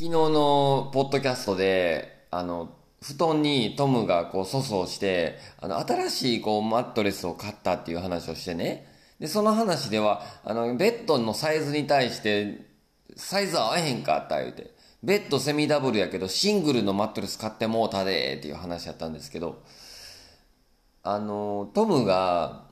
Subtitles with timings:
[0.00, 8.86] 昨日のポッドキャストで、あの、布団にトムがこう粗相して、あの、新しいこうマットレスを買ったっていう話をしてね。
[9.18, 12.62] で、その話では、あの、ベッドのサイズに対して、
[13.14, 14.70] サイズ合わへんかった言うて。
[15.02, 19.62] ベッドセミダブルやけど、シングルのマットレス買ってもうたでっていう話やったんですけど、
[21.02, 22.64] あの、トムが、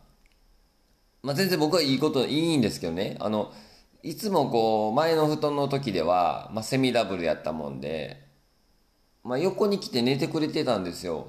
[1.23, 3.19] まあ、全然僕はいいこと、いいんですけどね。
[3.21, 3.53] あの、
[4.03, 8.25] いつもこう、前の布団の時では、まあ、セミダブルやったもんで、
[9.25, 11.29] まあ、横に来て寝てくれてたんですよ。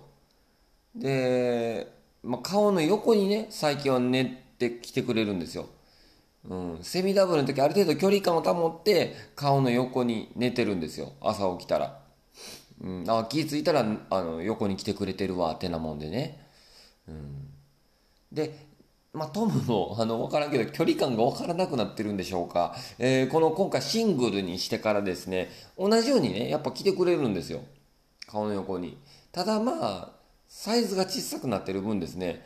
[0.96, 1.92] で、
[2.24, 4.26] まあ、顔の横にね、最近は寝
[4.58, 5.68] てきてくれるんですよ。
[6.48, 6.80] うん。
[6.82, 11.14] セミダブルの時ある程度距離感を保って、顔の横に寝てるんですよ。
[11.22, 12.00] 朝起きたら。
[12.82, 13.06] うん。
[13.08, 16.46] あ、気ぃついたら、あの、横に来てくれてるわ、ってなもんでね。
[17.08, 17.50] うん。
[18.32, 18.69] で、
[19.14, 22.76] まあ、トムも、 あの、わからんけど、距離感がわからなくなってるんでしょうか。
[23.00, 27.62] えーこの今回シングルにしてからですね、同じようにね、やっぱ来てくれるんですよ。
[28.28, 28.98] 顔の横に。
[29.32, 30.12] ただまあ、
[30.48, 32.46] サイズが小さくなってる分ですね、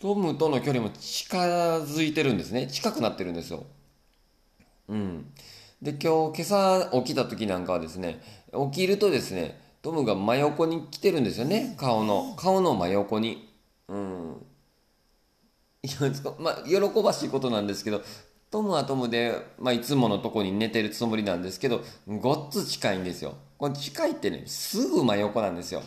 [0.00, 1.38] トムとの距離も近
[1.78, 2.66] づいてるんですね。
[2.66, 3.64] 近くなってるんですよ。
[4.88, 5.32] うん。
[5.80, 8.20] で、今日、今朝起きた時なんかはですね、
[8.52, 11.74] 起きるとですね、トムが真横に来てるんですよね。
[11.78, 12.34] 顔の。
[12.36, 13.48] 顔の真横に。
[13.88, 14.46] うん。
[16.38, 18.02] まあ、喜ばしいことなんですけど、
[18.52, 23.34] トムはトムで、まあ、いつものとこに寝てるつもりなんですけど、ごっつ近いんですよ。
[23.58, 25.82] この近いってね、すぐ真横なんですよ。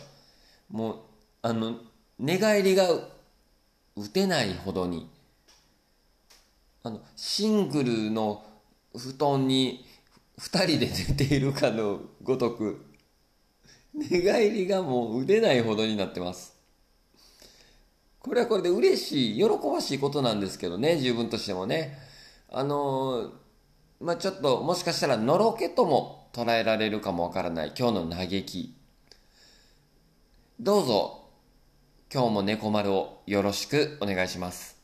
[0.70, 0.96] もう、
[1.40, 1.76] あの、
[2.18, 2.90] 寝返りが
[3.96, 5.08] 打てないほどに、
[6.82, 8.44] あの、シングルの
[8.94, 9.86] 布団に
[10.36, 12.84] 二人で寝ているかのごとく、
[13.94, 16.55] 寝返りがもう打てないほどになってます。
[18.26, 21.96] これはこれで嬉しい、喜ばしいことなんですけどね、自分としてもね。
[22.50, 23.30] あのー
[24.00, 28.74] まあ、ちょっと、もしかしたら、のろけとも捉えられるかもわからない、今日の嘆き。
[30.58, 31.30] どうぞ、
[32.12, 34.75] 今日も猫丸をよろしくお願いします。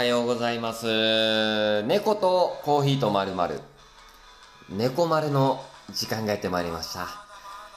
[0.00, 1.82] はようございます。
[1.82, 3.60] 猫とコーヒーとまるまる。
[4.70, 5.62] 猫丸の
[5.92, 7.06] 時間がやってまいりました。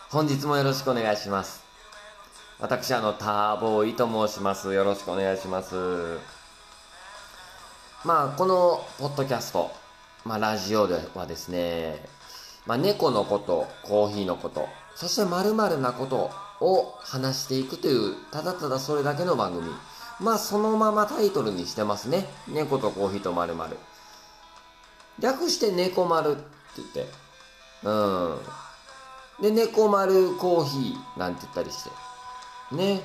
[0.09, 1.65] 本日もよろしくお願いします。
[2.61, 4.73] 私、あの、ターボーイと申します。
[4.73, 5.75] よろしくお願いします。
[8.05, 9.69] まあ、このポッドキャスト、
[10.23, 12.05] まあ、ラジオではですね、
[12.65, 16.31] まあ、猫のこと、コーヒーのこと、そして〇〇なこと
[16.61, 19.69] を話していくという、ただただそれだけの番組。
[20.19, 22.27] まあ、そのままタイトルにしてますね。
[22.47, 23.77] 猫とコーヒーと〇〇。
[25.19, 26.43] 略して猫丸って
[26.77, 27.07] 言って。
[27.83, 28.39] うん。
[29.41, 31.89] で、猫丸コーヒーなんて言ったりして。
[32.75, 33.01] ね。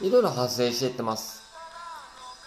[0.00, 1.42] いろいろ発生してってます。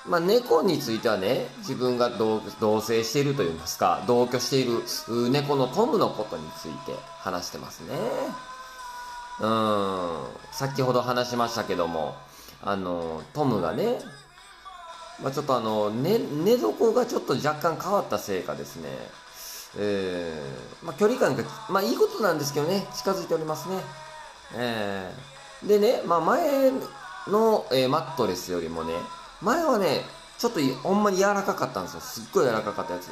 [0.07, 4.83] まあ、猫についてはね、自分が同同棲していると言いますか、同居している
[5.29, 7.95] 猫のトムのことについて話してますね。
[9.41, 10.23] うん。
[10.51, 12.15] 先ほど話しましたけども、
[12.61, 13.99] あの、トムがね、
[15.21, 18.89] まあ、ちょっとあの、寝、寝床がちょっと若干変わったせいかですね、
[19.77, 23.75] えー、まあ、距離感が、まあ、いいことなんですけどね、近づいておりますね。
[24.55, 26.71] えー、でね、まあ、前
[27.27, 28.93] の、えーマットレスよりもね、
[29.41, 30.03] 前はね、
[30.37, 31.99] ちょっとほんまに柔らかかったんですよ。
[31.99, 33.09] すっごい柔らかかったやつ。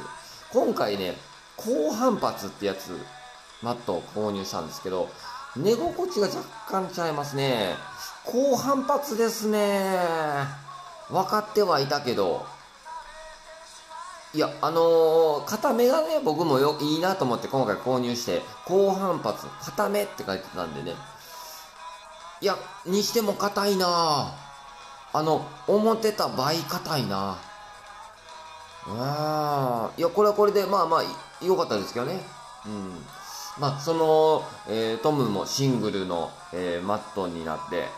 [0.50, 1.14] 今回ね、
[1.56, 2.98] 高反発ってやつ、
[3.62, 5.08] マットを購入したんですけど、
[5.56, 7.74] 寝心地が若干ちゃいますね。
[8.30, 9.98] 高反発ですね。
[11.10, 12.44] 分かってはいたけど、
[14.34, 20.94] いや、あのー、固めがね、僕もよ、いいなと思って今回購入して、高反発、固めって書いてたんでね。
[22.42, 24.34] いや、にしても硬いな
[25.14, 27.38] あの、思ってた倍硬いな
[28.88, 31.02] あいや、これはこれで、まあまあ、
[31.42, 32.20] 良かったですけどね。
[32.66, 32.92] うん。
[33.58, 37.88] まあ、その、えートムもシングルの、えーマットになって、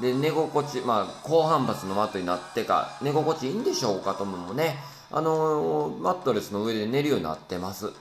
[0.00, 4.76] で、寝心地、まあ、高反発のマットになってか、寝心地いいんでしょうか、トムもね。
[5.10, 7.92] あのーマットレスの上で寝るようになってます。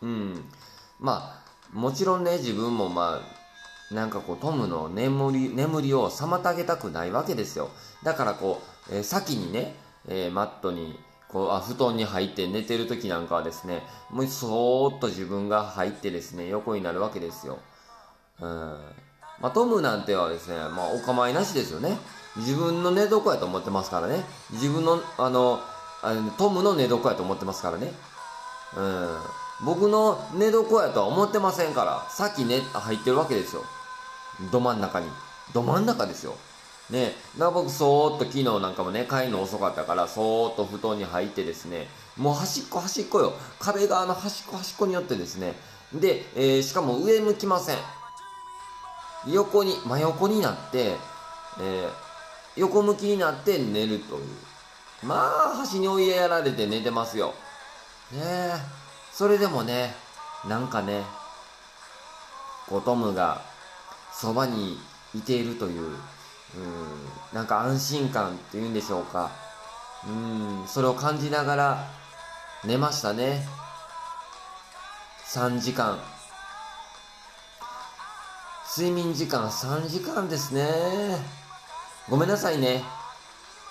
[0.00, 0.44] うん。
[1.00, 1.42] ま
[1.74, 3.20] あ、もちろんね、自分もま
[3.90, 7.70] あ、なんかこう、トムの眠り、眠りを妨げたくないわけですよ。
[8.02, 9.74] だからこう、えー先にね、
[10.08, 10.98] えーマットに、
[11.32, 17.58] こうあ布団に入って寝てる時なんかはですねもうそーっと自分が入ってですね横になるわけですよ
[18.40, 18.78] うん
[19.40, 21.98] まあトムなんてはですねまあお構いなしですよね。
[22.36, 24.24] 自分の寝床やと思ってますからね。
[24.52, 25.60] 自分のあの
[26.02, 27.92] あのトムの寝床やと思ってますからね。
[28.76, 29.18] うん。
[29.64, 33.62] 僕の寝床やとは思ってませんからさっきね入ってるわけですよ。
[34.50, 35.06] ど真ん中に。
[35.52, 36.34] ど真ん中ですよ。
[36.90, 37.14] ね。
[37.38, 41.86] だから僕そーっと昨日なんかもね帰るの遅かったからそーっと布団に入ってですね
[42.16, 43.34] もう端っこ端っこよ。
[43.60, 45.54] 壁側の端っこ端っこによってですね。
[45.92, 47.76] で、えーしかも上向きません。
[49.26, 50.96] 横に真横になって、
[51.60, 52.12] えー
[52.56, 54.26] 横向きになって寝るという。
[55.02, 57.28] まあ端に追いやられて寝てますよ。
[58.12, 58.52] ねえ。
[59.10, 59.94] それでもね
[60.46, 61.02] なんかね
[62.68, 63.40] こうトムが
[64.12, 64.78] そばに
[65.14, 65.96] いているといううん
[67.32, 69.30] なんか安心感っていうんでしょうか。
[70.06, 71.90] うんそれを感じながら
[72.64, 73.46] 寝ましたね。
[75.24, 75.98] 3時間。
[78.74, 80.66] 睡眠時間3時間ですね。
[82.08, 82.82] ごめんなさいね。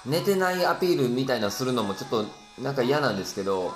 [0.06, 2.26] 寝てないアピールみたいなするのもちょっと
[2.62, 3.74] なんか嫌なんですけど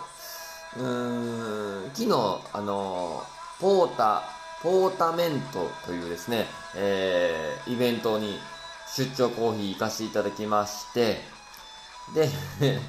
[0.77, 3.23] うーん昨日あの
[3.59, 4.23] ポータ
[4.61, 6.45] ポータメントというですね、
[6.75, 8.37] えーイベントに
[8.95, 11.21] 出張コーヒー行かせていただきまして
[12.13, 12.29] で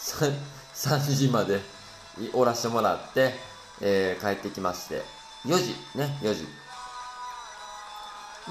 [0.00, 1.60] 3, 時まで
[2.32, 3.34] おらしてもらって、
[3.82, 5.02] えー帰ってきまして。
[5.44, 6.65] 4時ね4時。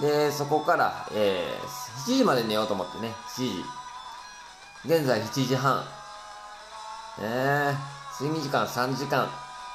[0.02, 3.14] でそこから、えー7時まで寝ようと思ってね。
[3.36, 3.64] 7
[4.86, 4.96] 時。
[4.96, 5.80] 現在7時半。
[5.80, 5.84] ね
[7.24, 7.76] え。
[8.20, 9.28] 睡眠時間3時間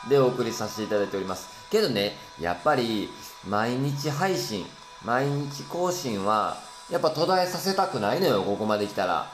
[0.08, 1.49] でお送りさせていただいております。
[1.70, 3.11] けどねやっぱり
[3.46, 4.67] 毎日配信
[5.05, 6.56] 毎日更新は
[6.90, 9.26] やっぱ途絶えさせたくないのよここまで来たら。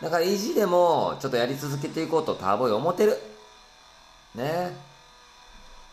[0.00, 3.20] だから意地でもちょっとやり続けていこうとターボイ思ってる。
[4.34, 4.76] ね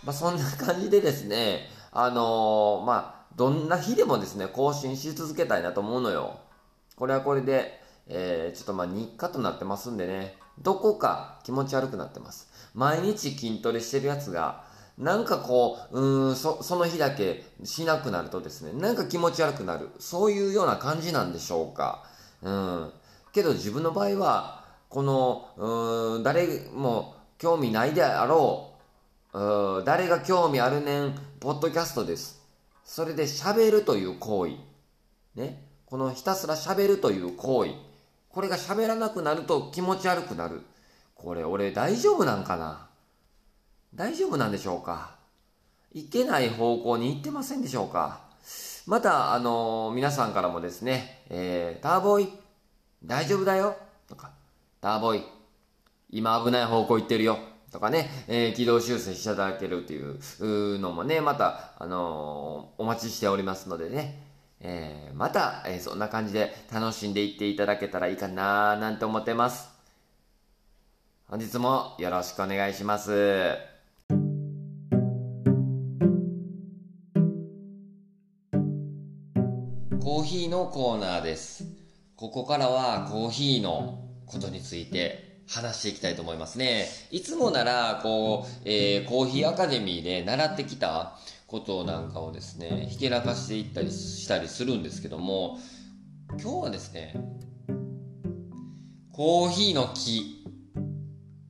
[0.04, 6.40] まあそんな感じでですねあのーまあどんな日でもですね更新し続けたいなと思うのよ。
[6.96, 10.36] これはこれで、えーちょっとまあ日課となってますんでね。
[10.60, 12.50] どこか気持ち悪くなってます。
[12.74, 14.64] 毎日筋トレしてるやつが
[14.98, 19.90] なんかこううんそその日だけしなくなるとですねなんか気持ち悪くなる。
[20.00, 22.04] そういうような感じなんでしょうか。
[22.44, 22.92] うん。
[23.34, 28.74] けど自分の場合はこのうん誰も興味ないであろ
[29.34, 32.41] ううー誰が興味あるねんポッドキャストです。
[32.84, 34.52] それで喋るという行為。
[35.36, 35.68] ね。
[35.86, 37.72] このひたすら喋るという行為。
[38.30, 40.62] これが喋らなくなると気持ち悪くなる。
[41.16, 42.88] これ俺大丈夫なんかな？
[43.94, 45.16] 大丈夫なんでしょうか？
[45.94, 48.22] いけない方向に行ってませんでしょうか？
[48.88, 52.30] また、あのー皆さんからもですね、えー、ターボーイ、
[53.04, 53.76] 大丈夫だよ。
[54.08, 54.32] とか、
[54.80, 55.24] ターボーイ、
[56.10, 57.38] 今危ない方向行ってるよ。
[57.72, 64.22] とかね、えー軌道修正していただけるというのもね、また、あのーお待ちしておりますのでね、
[64.60, 69.70] えーまた、えーそんな感じで楽しんでいっていただけたらいいかななんて思ってます。
[71.28, 73.56] 本日もよろしくお願いします。
[80.02, 81.64] コーヒーのコーナーです。
[82.18, 86.88] ここからはコーヒーのことについて話していきたいと思いますね。
[87.12, 95.60] いつもなら、こう、えーコーヒーアカデミーで習ってきたことなんかをですね、ひけらかしていったりしたりするんですけども、
[96.42, 97.14] 今日はですね、
[99.12, 100.46] コーヒーの木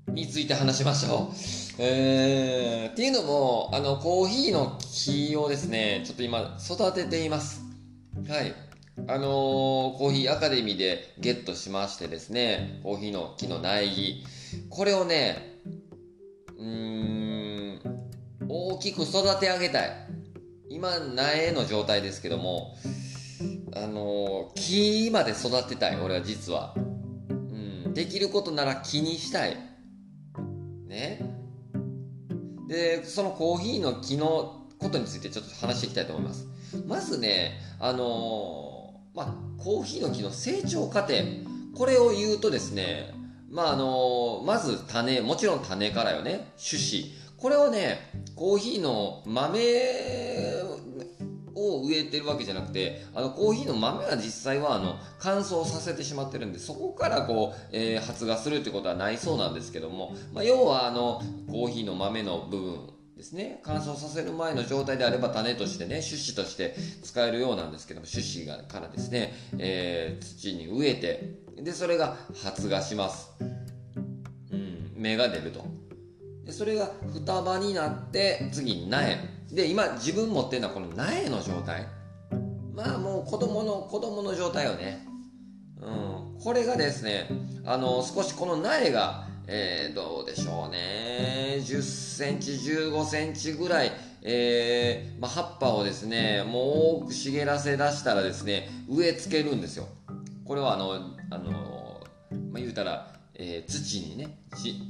[0.07, 1.35] について話しましょう。
[1.77, 7.61] えー、っていうのも、あの、コーヒーの木をですね、ちょっと今育てています。
[8.27, 8.70] はい。
[9.07, 14.23] あのーコーヒーアカデミーでゲットしましてですね、コーヒーの木の苗木。
[14.69, 15.61] これをね、
[16.57, 17.79] うーん、
[18.49, 19.89] 大きく育て上げたい。
[20.69, 22.75] 今、苗の状態ですけども、
[23.73, 26.75] あのー木まで育てたい、俺は実は。
[27.29, 29.57] うん、できることなら木にしたい。
[30.85, 31.21] ね。
[32.67, 36.47] で、そのコーヒーの木のことについてちょっと話していきたいと思います。
[36.87, 38.70] まずね、あのー
[39.13, 41.15] まあ、コーヒーの木の成長過程、
[41.75, 43.13] これを言うとですね、
[43.49, 47.11] まあ、あのまず種、もちろん種からよね、種子。
[47.37, 49.59] これをね、コーヒーの豆
[51.55, 62.89] を植えてるわけじゃなくて、あの、コーヒーの豆は実際は、あの、乾燥させてしまってるんで、そこからこう、えー発芽するってことはないそうなんですけども、まあ、要は、あの、コーヒーの豆の部分、
[63.21, 63.59] ですね。
[63.63, 73.29] 乾燥させる前の状態であれば種としてね種子として使えるようなんですけども種子がからですね、えー土に植えてでそれが発芽します。
[74.51, 75.63] うん芽が出ると。
[76.45, 79.17] でそれが双葉になって次に苗。
[79.51, 81.85] で今自分持ってるのはこの苗の状態。
[82.73, 85.05] まあもう子供の子供の状態よね。
[85.79, 87.29] うんこれがですね
[87.65, 91.57] あの少しこの苗がえー、どうでしょうね。
[91.59, 93.91] 10センチ15センチぐらい。
[94.23, 99.87] えーまあ、葉っぱをですねもう多く茂らせ出したらですね植え付けるんですよ。
[100.45, 100.93] これはあの
[101.31, 102.01] あの、
[102.51, 104.37] まあ、言うたら、えー土にね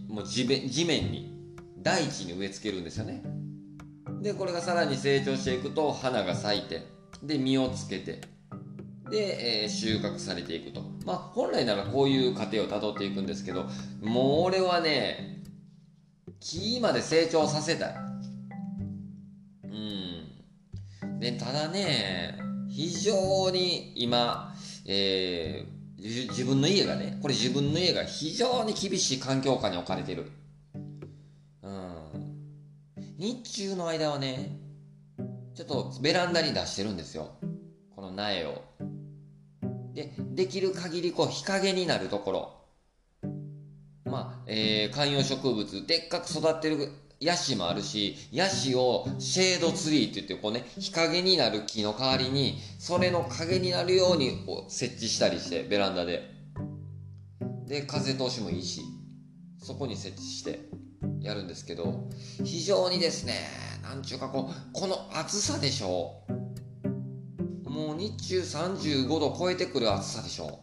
[0.10, 1.34] もう地面地面に
[1.80, 3.24] 大地に植え付けるんですよね。
[4.22, 6.84] でこれがさらに成長していくと花が咲いて
[7.24, 8.22] で実をつけて
[9.10, 10.91] で、え収穫されていくと。
[11.06, 13.66] まあ本来ならこういう過程をたどっていくんですけど
[14.02, 15.44] もう俺はね
[16.40, 17.96] 木まで成長させたい。
[19.64, 21.20] うん。
[21.20, 22.40] でただね
[22.70, 24.54] 非常に今、
[24.86, 30.32] えー自分の家がねこれ自分の家が非常に厳しい環境下に置かれてる。
[31.62, 32.02] うん。
[33.20, 34.58] 日中の間はね
[35.54, 37.30] ちょっとベランダに出してるんですよ。
[37.96, 38.71] この苗を。
[39.94, 42.52] でできる限りこう日陰になるところ。
[44.06, 46.90] まあ、えー観葉植物でっかく育ってる
[47.22, 56.30] ヤシもあるしヤシをシェードツリーって言ってこうね日陰になる木の代わりにそれの影になるようにこう設置したりしてベランダで。
[57.68, 58.82] で風通しもいいし
[59.58, 60.68] そこに設置して
[61.22, 62.10] やるんですけど
[62.44, 63.48] 非常にですね
[63.82, 66.41] なんちゅうかこうこの暑さでしょう。
[67.94, 70.60] う日中35度超えてくる暑さでしょ。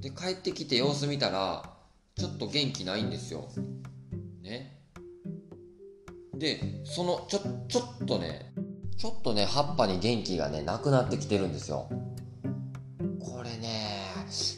[0.00, 1.70] で帰ってきて様子見たら
[2.16, 3.48] ちょっと元気ないんですよ。
[4.42, 4.80] ね。
[6.34, 8.52] でそのちょちょっとね
[8.96, 11.88] ちょっとね葉っぱに元気がねなくなってきてるんですよ。
[13.20, 14.00] これね、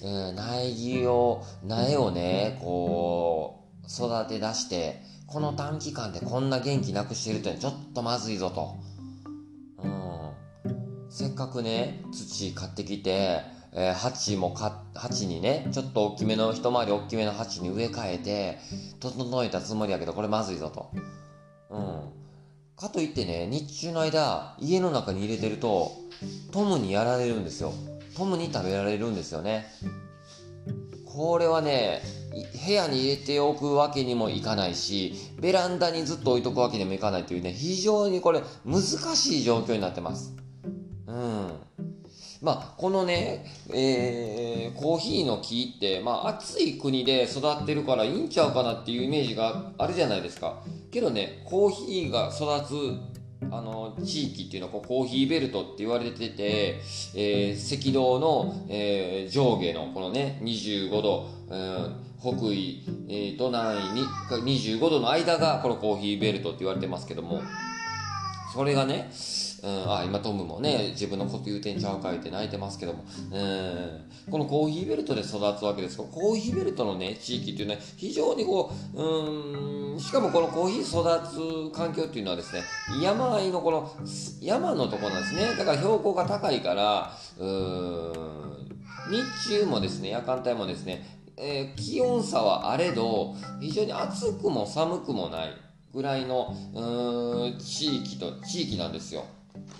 [0.02, 8.76] うん、苗木を苗をねこう育て出してこの短期間でこんな元気なくしてるってちょっとまずいぞと。
[11.16, 13.40] せっかくね土買ってきて、
[13.72, 18.58] えー鉢もか鉢にねちょっと大きめの一回り大きめの鉢に植え替えて
[19.00, 20.90] 整えたつもりやけどこれまずいぞと。
[21.70, 22.00] うん。
[22.76, 25.92] かといってね日中の間家の中に入れてると
[26.52, 27.72] トムにやられるんですよ。
[28.14, 29.64] トムに食べられるんですよね。
[31.06, 32.02] これはね
[32.34, 40.34] い部屋に入れておくわけにもいかないしベランダにずっと置いとくわけにもいかないというね非常にこれ難しい状況になってます
[41.06, 41.52] うん
[42.42, 50.62] まあ、このね、えーコーヒーの木って、まあ、暑い国で育ってるからいいんちゃうかなっていうイメージがあるじゃないですか。
[50.90, 56.80] けどね、コーヒーが育つ、あの、地域っていうのはコーヒーベルトって言われてて、
[57.14, 64.02] えー赤道の、えー上下のこのね、25度、うん北緯、えーと南緯に
[64.76, 67.40] 25度の間がこのコーヒーベルトって言われてますけども、
[68.56, 69.10] それがね、
[69.62, 82.62] うん、あ今トムもね自分のこと言うてんちゃうかいって泣いてますけども、うん、このコーヒーベルトで育つわけですけどコーヒーベルトのね地域っていうのは非常にこううんしかもこのコーヒー育つ環境っていうのはですね
[83.02, 83.94] 山あいのこの
[84.40, 85.54] 山のところなんですね。
[85.58, 88.12] だから標高が高いからうん
[89.10, 95.65] 日中もですね夜間帯もですねえー気温差はあれど非常に暑くも寒くもない
[95.96, 99.24] ぐらいのうん地域と地域なんですよ。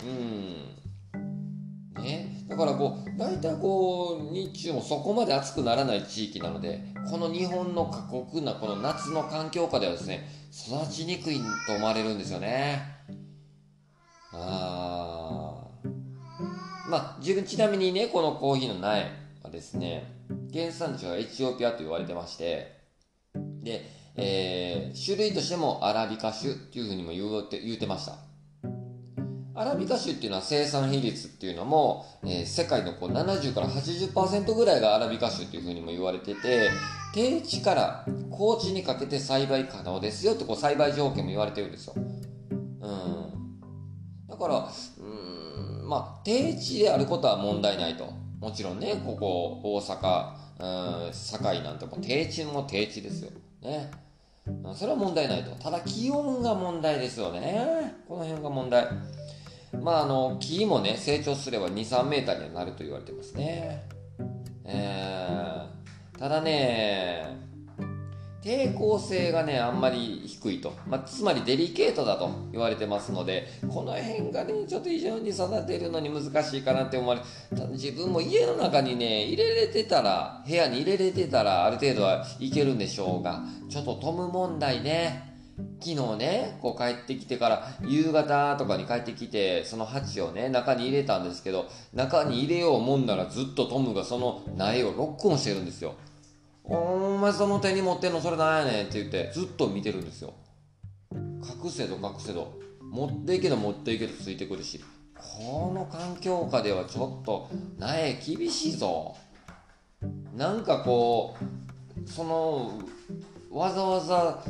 [0.03, 6.81] うんね、だからこう大体こう日中もそこまで暑くならない地域なので
[7.11, 12.81] この日本の過酷なこの夏の環境下ではですね育ちにくいと思われるんですよね。
[14.33, 15.91] あー
[16.89, 19.05] まあ自分ちなみにねこのコーヒーの苗
[19.43, 20.11] はですね
[20.51, 22.75] 原産地はエチオピアと言われてまして
[23.63, 23.85] で、
[24.17, 28.15] えー種類としてもアラビカ種っていうふうにも言うて言うてました。
[29.59, 36.71] アラビカ種っていうのは生産比率っていうのも、えー世界のこう70から80%ぐらいがアラビカ種っていうふうにも言われてて
[37.15, 41.95] 低地から高地にかけて栽培可能ですよってこう栽培条件も言われてるんですよ。
[41.97, 42.07] うん。
[44.29, 44.69] だから
[44.99, 48.13] うんまあ低地であることは問題ないと。
[48.41, 53.31] もちろんねここ大阪うん堺なんても低地も低地ですよ。
[53.63, 53.91] ね。
[54.75, 55.51] それは問題ないと。
[55.57, 57.95] ただ気温が問題ですよね。
[58.09, 58.87] この辺が問題。
[59.81, 63.83] まああの木もね成長すれば23メーターにはなると言われてますね。
[64.65, 65.47] えー
[66.19, 67.37] ただね
[68.47, 77.21] 抵抗性がねあんまり低いと、まあ、つまりデリケートだと言われてますのでこの辺がねちょっと非常に育てるのに難しいかなって思われ
[77.57, 85.25] た自分も家の中にね入れれてたら部屋に入れれてたらある程度はいけるんでしょうがちょっとトム問題ね。
[85.81, 95.95] 昨日ねこう帰ってきてから夕方とかに帰ってきてその鉢をね中に入れたんですけど中に入れようもんならずっとトムがその苗をロックオンしてるんですよ。
[96.69, 100.35] お前その手に持ってんのそれなんやねんって言ってずっと見てるんですよ。
[101.13, 102.53] 隠せど隠せど。
[102.83, 104.83] 持っていけど持っていけどついてくるし。
[105.17, 109.15] この環境下ではちょっと苗厳しいぞ。
[110.37, 112.73] なんかこうその
[113.51, 114.43] わざわざ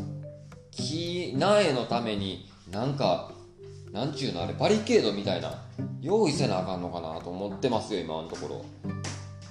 [0.70, 3.30] 木苗のためになんか
[3.92, 5.62] なんちゅうのあれバリケードみたいな
[6.00, 8.64] 用意せなあかんのかなと思ってますよ今のところ。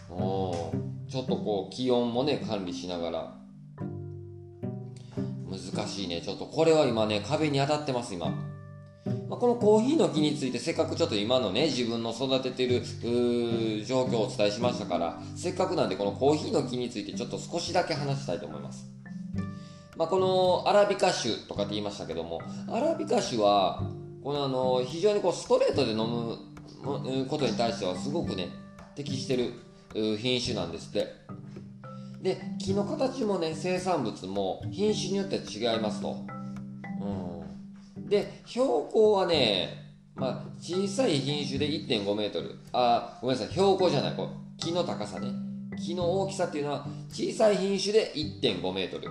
[0.09, 0.94] おー。
[1.15, 3.33] ちょっとこう気温もね管理しながら。
[5.49, 6.21] 難しいね。
[6.21, 8.25] ちょっとこれは今ね壁に当たってます今、
[9.29, 12.81] まあ、このコーヒーの木についてせっかくちょっと今のね自分の育ててる
[13.85, 18.85] 状況をお伝えしましたからせっかくなんでこのコーヒーの木についてちょっと少しだけ話したいと思います。
[19.95, 23.89] まあ、このアラビカ種とかって言いましたけどもアラビカ種は
[24.21, 28.49] このあの非常にこうストレートで飲むことに対してはすごくね
[28.95, 29.53] 適してる
[30.17, 31.07] 品種なんですって。
[32.21, 36.17] で木の形もね生産物も品種によって違いますと、
[37.95, 42.55] うん、で標高はね、まあ、小さい品種で1 5メートル。
[42.73, 45.27] あごめんなさい標高じゃないこう木の高さね。
[45.77, 49.09] 木の大きさっていうのは小さい品種で1 5メートル。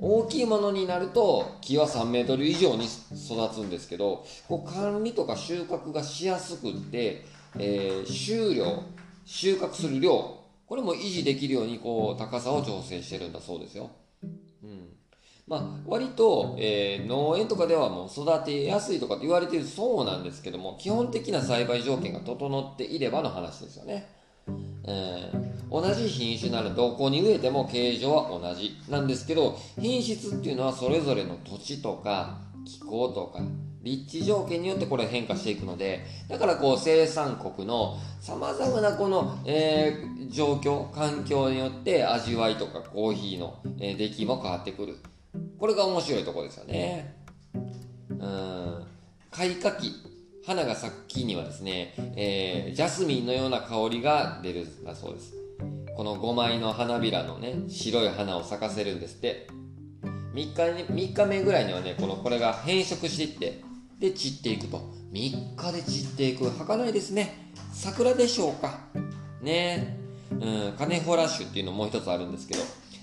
[0.00, 7.24] 大きいものになると木は3メートル以上に育つんですけどこう管理とか収穫がしやすくって、
[7.58, 8.82] えー収量
[9.24, 13.90] 収穫する量これも維持できるようにこう高さを調整してるんだそうですよ。
[14.62, 14.88] うん
[15.46, 24.08] まあ、割と、えー農園とかではもう育てやすいとかって言われてるそうなんですけども基本的な栽培条件が整っていればの話ですよね。
[24.86, 33.40] えー同じ品種ならどこに植えても形状は同じなんですけど品質っていうのはそれぞれの土地とか気候とか
[33.82, 44.96] 立地条件によってこれ変化していくのでだからこう生産国のさまざまなこの、えー状況環境によって味わいとかコーヒーの、えー出来も変わってくる。
[45.60, 47.14] これが面白いとこですよね。
[48.08, 48.84] うん。
[49.30, 49.92] 開花期
[50.44, 55.34] 花が咲く木にはですね、えージャスミンのような香りが出るんだそうです。
[55.96, 59.46] この5枚の花びらのね白い花を咲かせるんですって。
[60.34, 63.62] 3日に3日目ぐらいにはねこのこれが変色していって
[64.00, 64.78] で散っていくと。
[65.12, 66.50] 3日で散っていく。
[66.50, 67.52] 儚いですね。
[67.72, 68.80] 桜でしょうか。
[69.40, 69.98] ね。
[70.30, 70.34] う
[70.70, 72.60] んカネホラッシュっていうのもう一つあるんですけど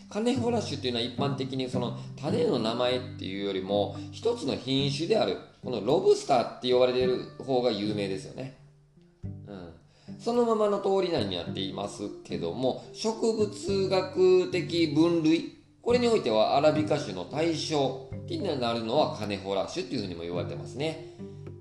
[0.09, 8.57] カネホラッシュっていうのは一般的にその種の名前っていうよりも一つの品種であるこのロブスターって呼ばれてる方が有名ですよね。
[9.47, 9.73] うん。
[10.19, 21.15] そのままの通り内になっていますけども植物学的分類これにおいてはアラビカ種の対象になるのはカネホラ種っていうふうにも言われてますね、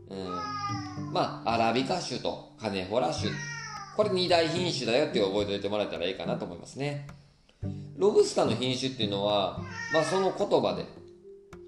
[0.09, 3.30] うん、まあアラビカ種とカネホラ種
[3.96, 7.06] これ二大品種だよって覚えておいてもらえたらいいかなと思いますね。
[7.96, 9.61] ロブスターの品種っていうのは、
[9.92, 10.87] まあ、その言葉で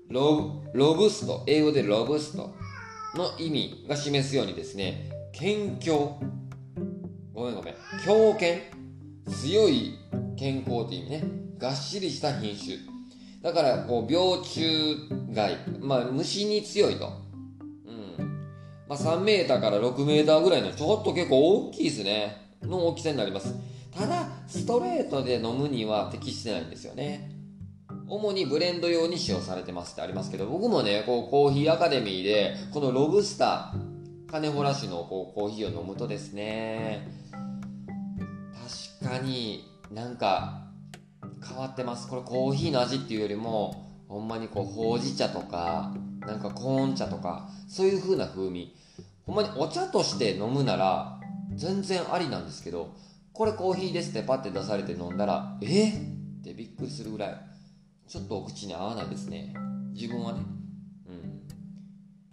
[0.08, 2.54] ロロブスト英語でロブスト
[3.14, 6.14] の意味が示すようにですね健康
[7.34, 7.74] ごめんごめん。
[8.04, 8.60] 強健。
[9.26, 9.98] 強い
[10.36, 11.24] 健康っていう意味ね。
[11.62, 12.78] がっしりした品種。
[13.40, 14.96] だからこう病虫
[15.32, 15.56] 害。
[15.80, 17.12] まあ虫に強いと。
[17.86, 18.48] うん。
[18.88, 22.56] まあ3メーターから6メーターぐらいのちょっと結構大きいですね。
[22.62, 23.54] の大きさになります。
[23.96, 27.30] ただストレートで飲むには適してないんですよね。
[28.08, 37.08] 主にブレンド用に使用されてますってありますけど僕もねこうコーヒーアカデミーでこのロブスターカネホラ種のこうコーヒーを飲むとですね
[39.00, 40.61] 確かになんか
[41.46, 42.08] 変わってます。
[42.08, 48.74] これコーヒーの味っていうよりもほんまにこうほうじ茶とかなんかコーン茶とかそういう風な風味。
[49.26, 51.20] ほんまにお茶として飲むなら
[51.54, 52.94] 全然ありなんですけど
[53.32, 55.90] これコーヒーですってパッて出されて飲んだらえ？
[55.90, 55.92] っ
[56.44, 57.36] てびっくりするぐらい
[58.08, 59.54] ちょっとお口に合わないですね。
[59.94, 60.40] 自分はね。
[61.08, 61.42] うん。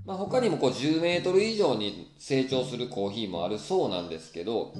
[0.05, 4.73] まあ他にもこう10メートル以上に成長するコーヒーもあるそうなんですけど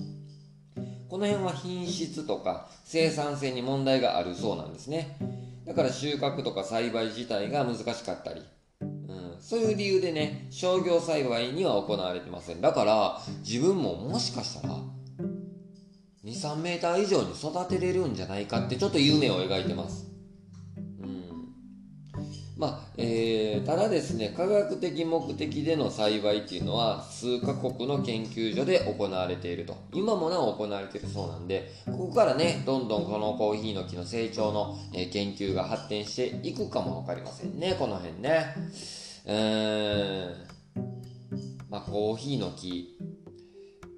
[1.10, 5.17] この辺は品質とか生産性に問題があるそうなんですね。
[5.65, 8.43] だから収穫とか栽培自体が難しかったり、
[8.82, 12.62] うん、そういう理由でね商業栽培には行われてません。
[12.62, 14.76] だから自分ももしかしたら
[16.26, 20.09] 23メーター以上に育てれるんじゃないかってちょっと夢を描いてます。
[22.60, 29.78] まあえーただですね科学的目的での栽培っていうのは数カ国の研究所で行われていると。
[29.93, 37.76] 今もなお行われているそうなんでここからねどんどんこのコーヒーの木の成長の、え研究が発展していくかも分かりませんね。
[37.80, 38.54] この辺ね。
[39.26, 40.34] うーん。
[41.69, 42.98] まあコーヒーの木。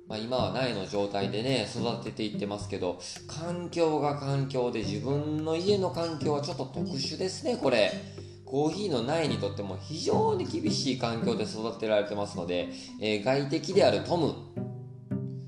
[0.07, 7.93] まあ、今は苗の状態でね育てていってますけど環境が環境で自分の家の環境はちょっと特殊ですねこれ。
[8.51, 12.67] コーヒーの苗にとっても非常に厳しい環境で育てられてますので、
[12.99, 14.35] えー外敵であるトム。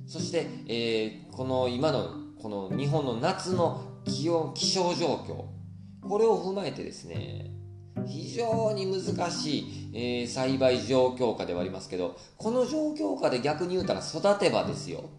[0.08, 2.12] そして、えーこの今の
[2.42, 5.44] この日本の夏の気温気象状況。
[6.08, 7.52] これを踏まえてですね
[8.08, 15.10] 非常に難しい、えー栽培状況下ではありますけどこの状況下で逆に言うたら育てばですよ。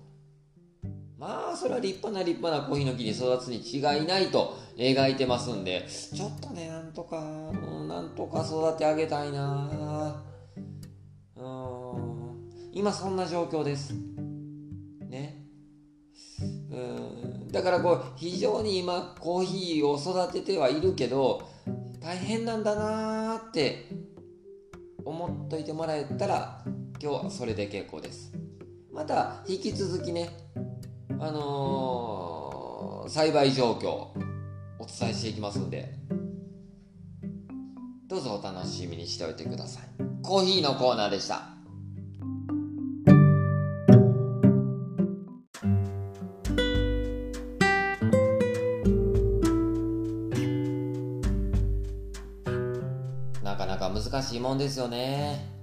[1.25, 10.23] まあそれは立派な立派なコーヒーの木に育つに違いないと描いてますんでちょっとねなんとかうなんとか育て上げたいな。
[11.37, 12.51] うん。
[12.73, 13.95] 今そんな状況です。
[15.09, 15.47] ね。
[16.71, 17.49] うん。
[17.51, 21.49] だからこう非常に今コーヒーを育ててはいるけど
[22.03, 23.89] 大変なんだなーって
[25.07, 26.63] 思っといてもらえたら
[27.01, 28.31] 今日はそれで結構です。
[28.93, 30.45] また引き続きね
[31.19, 33.89] あのー栽培状況
[34.79, 35.95] お伝えしていきますんで
[38.09, 39.83] どうぞお楽しみにしておいてください。
[40.23, 41.43] コーヒーのコーナーでした。
[53.43, 55.54] なかなか難しいもんですよね。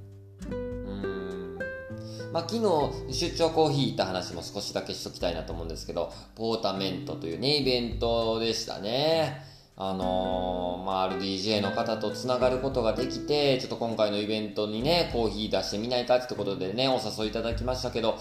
[2.31, 9.49] まあ昨日出張コーヒー行った話も少しだけしときたいなと思うんですけどポータメントというねイベントでしたね。
[9.83, 18.19] あのーまあ、RDJ の方とつながることができて、ちょっと今回のイベントにね、コーヒー出してみないかってことでね、お誘いいただきましたけど、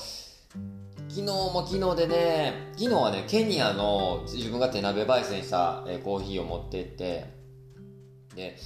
[1.11, 7.39] 昨日も昨日でね、昨日はね、ケニアの自分が手鍋焙煎した、コーヒーを持ってって、
[8.35, 8.57] で、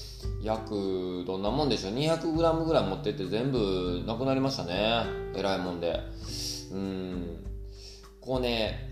[0.43, 5.05] 約、どんなもんでしょう、200g ぐらい持ってって全部なくなりましたね。
[5.35, 6.01] えらいもんで。
[6.73, 7.45] うん。
[8.21, 8.91] こうね、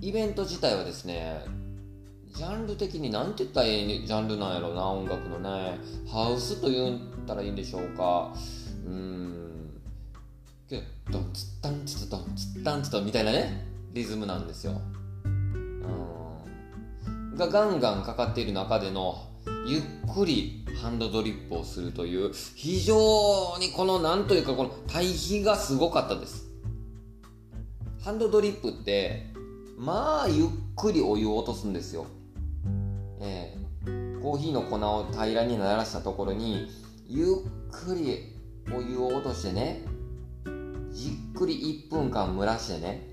[0.00, 1.42] イベント自体はですね、
[2.34, 5.78] ジャンル的に何て言ったらいいジャンルなんやろうな、音楽のね。
[6.10, 8.34] ハウスと言ったらいいんでしょうか。
[8.84, 9.80] うん。
[10.68, 14.80] けど、ドンツッタンツッドンツッタンツッドンみたいなね、リズムなんですよ。
[15.24, 15.82] うん。
[17.36, 19.28] がガンガンかかっている中での、
[19.66, 19.82] ゆっ
[20.14, 26.48] くりハンドドリップをするという、非常にこの、なんというか、この対比がすごかったです。
[28.02, 29.26] ハンドドリップって、
[29.76, 32.06] まあ、ゆっくりお湯を落とすんですよ。
[33.20, 33.64] ええ
[34.24, 36.66] コーヒーの粉を平らにならしたところに
[37.06, 37.26] ゆっ
[37.70, 38.32] くり
[38.74, 39.82] お湯を落としてね
[40.90, 43.06] じっくり1分間蒸らしてね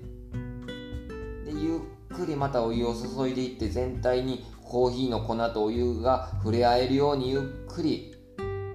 [1.44, 8.14] でゆっくりまたお湯を注いでいって全体にコーヒーの粉とお湯が触れ合えるようにゆっくり。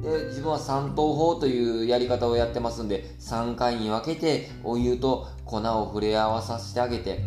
[0.03, 7.21] で自分は3等法というやり方をやってますんで3回に分けてお湯と粉を触れ合わさせてあげて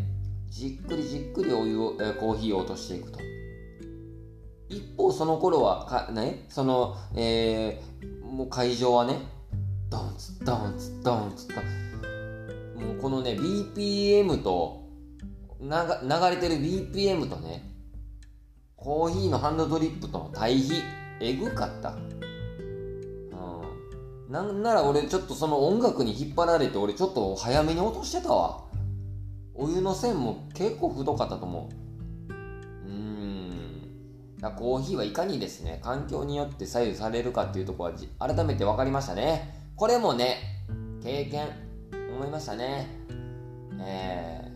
[0.49, 3.19] じっくりじっくりお湯を、えコーヒーを落としていくと。
[4.69, 9.17] 一方その頃はかねその、えーもう会場はね
[9.91, 11.55] ドンツドンツドンツと
[12.81, 14.89] もうこのね BPM と
[15.61, 15.69] 流
[16.31, 17.70] れてる BPM とね
[18.81, 20.73] コーヒーのハンドドリップとの対比。
[21.21, 21.91] えぐかった。
[21.91, 22.09] うん。
[24.33, 28.65] なんなら俺ちょっとその音楽に引っ張られて俺ちょっと早めに落としてたわ。
[29.55, 31.73] お湯の線も結構太かったと思う。
[32.33, 33.83] うーん。
[34.41, 35.79] だコーヒーはいかにですね。
[35.85, 39.61] 環境によって左右されるかっていうとこは改めて分かりましたね。
[39.77, 40.39] これもね
[41.03, 41.49] 経験
[42.17, 42.87] 思いましたね。
[43.79, 44.51] ええ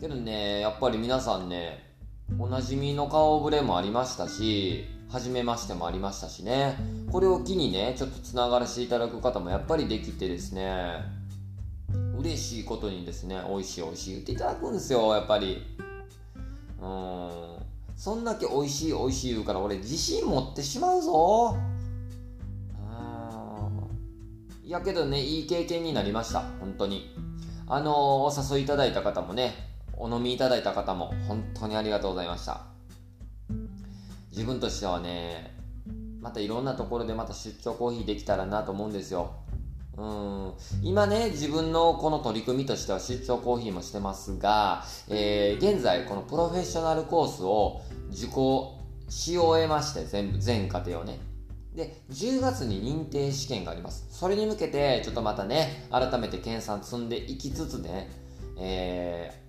[0.00, 1.87] けどねやっぱり皆さんね
[2.36, 6.76] おなじみの顔ぶれもありましたし初めましてもありましたしね。
[7.10, 11.02] これを機にねちょっとつながらせていただく方もやっぱりできてですね
[12.18, 15.64] 嬉しいことにですね美味しい美味しい言っていただくんですよやっぱり。
[16.80, 17.30] うん。
[17.96, 21.56] そんだけ美味しい美味しい言うから俺自信持ってしまうぞ。
[24.62, 24.68] うん。
[24.68, 26.40] いやけどねいい経験になりました。
[26.60, 27.14] 本当に。
[27.66, 29.67] あのお誘いいただいた方もね
[29.98, 32.62] お飲みいただいた方も本当にありがとうございました
[34.30, 35.54] 自分としてはね
[36.20, 39.32] またいろんなところでまた出張コーヒーできたらなと思うんですよ
[39.96, 47.82] うん今ね自分のこの取り組みとしては出張コーヒーもしてますが、えー現在このプロフェッショナルコースを
[48.12, 51.18] 受講し終えまして、全部、全過程をね。
[51.74, 54.06] で、10月に認定試験があります。
[54.10, 58.10] それに向けて、ちょっとまたね、改めて研鑽積んでいきつつね、
[58.58, 59.47] えー、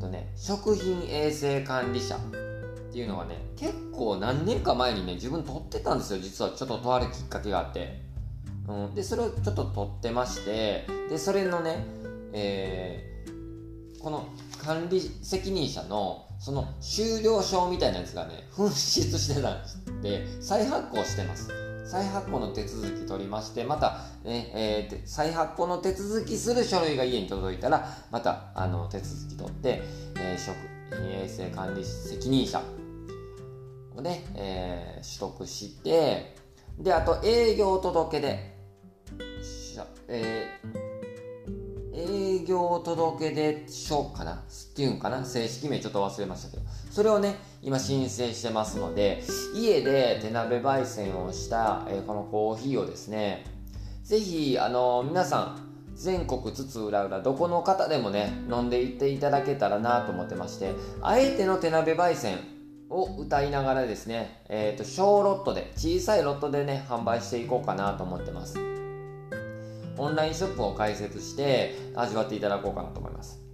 [0.00, 2.20] とね、食品衛生管理者っ
[2.92, 8.02] ていうのはね、結構何年か前にね、自分取ってたんですよ、実はちょっととあるきっかけがあって。
[8.68, 11.84] うん、で、それをちょっと取ってまして、で、それのね、
[12.32, 13.16] えー
[14.06, 14.24] この
[14.64, 19.56] 管理責任者のその終了証みたいなやつがね紛失してた
[19.90, 21.50] んで再発行してます。
[21.88, 29.82] 再発行の手続き取りましてまた、ねえー再発行の手続きする書類が家に届いたらまたあの手続き取って、
[30.16, 30.56] えー食
[30.98, 32.60] 品衛生管理責任者。
[33.96, 36.34] をね、えー取得して
[36.78, 38.54] であと営業届で
[40.08, 40.86] えー
[41.98, 44.34] 営業届出書かな？
[44.34, 44.36] っ
[44.74, 45.24] ていうんかな？
[45.24, 46.62] 正式名ちょっと忘れましたけど。
[46.96, 49.22] それをね今申請してますので
[49.54, 53.44] 家で手鍋焙煎をした、えこのコーヒーをですね
[54.02, 62.38] ぜひあの皆さん全国津々浦々どこの方でもね飲んでいっていただけたらなと思ってましてあえての手鍋焙煎
[62.88, 68.58] を歌いながらですね、えー、と小ロットで小さいロットでね販売していこうかなと思ってます
[69.98, 73.45] オンラインショップを開設して味わっていただこうかなと思います。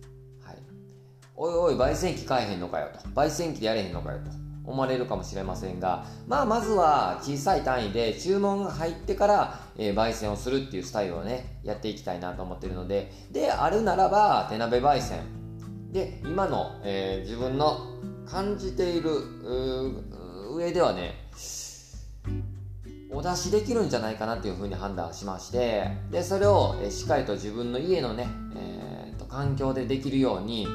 [1.37, 3.09] おいおい、焙煎機買えへんのかよと。
[3.11, 4.31] 焙煎機でやれへんのかよと
[4.65, 15.21] 思われるかもしれませんが、まあ、まずは小さい単位で注文が入ってから、えー焙煎をするっていうスタイルをね、やっていきたいなと思ってるので、で、あるならば手鍋焙煎。
[15.93, 17.79] で、今の、えー自分の
[18.27, 19.11] 感じている
[20.55, 21.15] 上ではね、
[23.15, 30.67] お出しできるんじゃないかなっていうふうに判断しましてでそれをえーしっかりと自分の家のね、えーと環境でできるように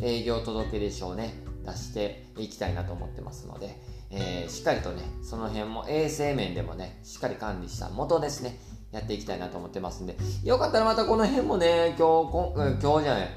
[0.00, 3.76] 営業届出書をね出していきたいなと思ってますので、
[4.10, 8.58] えーしっかりとねその辺も衛生面でもねしっかり管理した元ですね
[8.92, 13.28] やっていきたいなと思ってますんでよかったらまたこの辺もね今日こ今日じゃない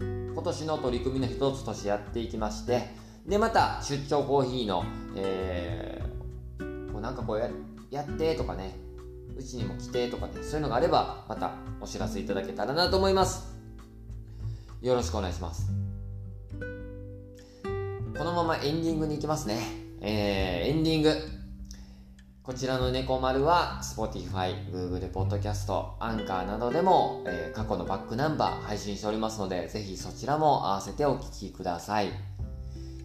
[0.00, 2.90] 今年の取り組みの一つとしてやっていきまして
[3.26, 4.84] でまた出張コーヒーの、
[5.16, 5.98] えー
[6.98, 7.48] こうなんかこうや
[7.90, 8.76] やってとかね
[9.36, 13.56] うちにも来てとかねそういうのがあればまたお知らせいただけたらなと思います。
[14.82, 15.87] よろしくお願いします。
[18.18, 19.60] このままエンディングに行きますね
[20.00, 21.14] えー、エンディング
[22.42, 32.08] こちらの猫丸は Spotify、Google Podcast、アンカーなどでも、えー過去のバックナンバー配信しておりますので、ぜひそちらも合わせてお聞きください。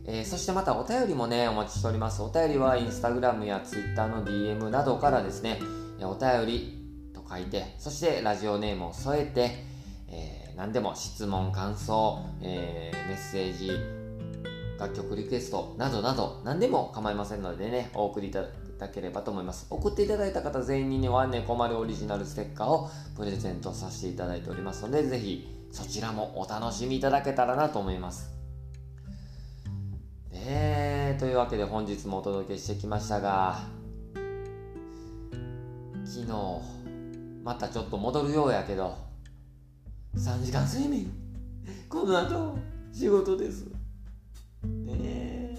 [0.05, 2.21] えーそしてまたお便りもね、お待ちしております。
[2.21, 5.59] お便りは Instagram や Twitter の DM などからですね、
[6.01, 9.65] お便りと書いて、そしてラジオネームを添えて、
[10.09, 14.02] えー何でも質問、感想、えーメッセージ、
[14.83, 18.43] 楽曲リクエストなどなど何でも構いませんのでねお送りいた
[18.77, 19.65] だければと思います。
[19.69, 28.29] 送っていただいた方全員にねは猫丸オリジナルステッカーをプレゼントさせていただいておりますのでぜひそちらもお楽しみいただけたらなと思います。
[30.33, 33.61] ねえというわけで本日もお届けしてきましたが
[36.03, 36.27] 昨日
[37.41, 38.97] またちょっと戻るようやけど
[40.17, 41.09] 3時間睡眠。
[41.87, 42.57] この後
[42.91, 43.72] 仕事です。
[44.67, 45.55] ね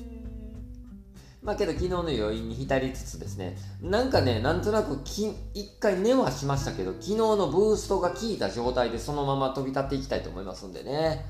[1.43, 3.59] まあけど昨日の余韻に浸りつつですね。
[3.83, 11.27] なんかねなんとなくき一回寝はしましたけど昨日のブーストが効いた状態でそのまま飛び立っていきたいと思いますんでね。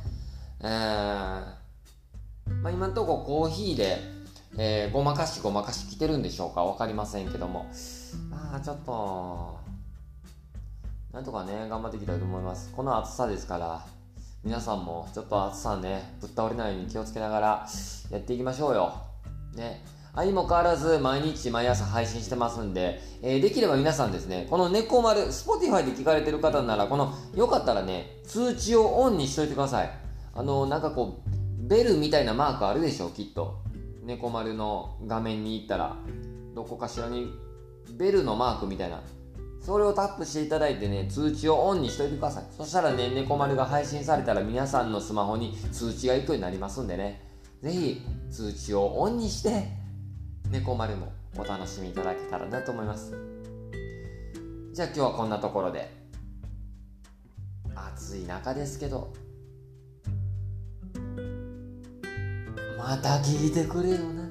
[0.60, 1.64] えー。
[2.62, 3.98] まあ、今のとこコーヒーで、
[4.56, 7.66] えーごまかしごまかし来てるんでしょうか分かりませんけども。
[8.30, 9.58] まあちょっと
[11.12, 12.70] なんとかね頑張っていきたいと思います。
[12.72, 13.93] この暑さですから。
[14.44, 17.66] 皆さんもちょっと暑さねぶっ倒れないように気をつけながら
[18.10, 18.92] やっていきましょうよ。
[19.54, 19.82] ね。
[20.14, 29.90] あにも変わらず毎日毎朝配信してますんで、えーできれば皆さんですねこの猫丸 Spotify で聞かれてる方ならこのよかったらね通知をオンにしといてください。
[30.34, 33.62] あのなんかこうベルみたいなマークあるでしょきっと。
[34.04, 35.96] 猫丸の画面に行ったら。
[36.54, 37.32] どこかしらに
[37.96, 39.00] ベルのマークみたいな。
[39.64, 42.44] それをタップしていただいてね、通知をオンにしといてください。
[42.54, 47.22] そしたらね、猫丸が配信されたら皆さんのスマホに通知が行くようになりますんでね、
[47.62, 49.68] ぜひ通知をオンにして、
[50.50, 53.14] 猫丸もお楽しみいただけたらなと思います。
[54.74, 55.90] じゃあ今日はこんなところで、
[57.74, 59.14] 暑い中ですけど、
[62.76, 64.23] また聞いてくれよな。